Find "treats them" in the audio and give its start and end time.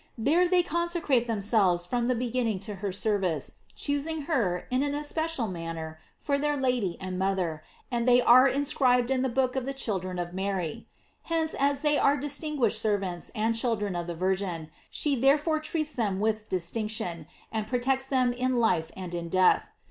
15.59-16.19